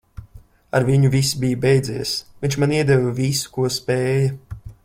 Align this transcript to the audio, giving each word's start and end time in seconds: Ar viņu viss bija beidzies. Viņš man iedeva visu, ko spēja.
Ar 0.77 0.85
viņu 0.87 1.11
viss 1.15 1.35
bija 1.43 1.59
beidzies. 1.67 2.15
Viņš 2.47 2.59
man 2.65 2.75
iedeva 2.81 3.15
visu, 3.23 3.55
ko 3.59 3.71
spēja. 3.81 4.35